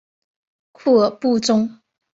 [0.71, 1.77] 库尔布宗。